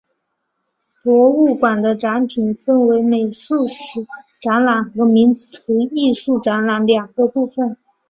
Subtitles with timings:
[1.03, 4.03] 博物馆的展品分为美术史
[4.41, 7.77] 展览和民俗艺术展览两个部分。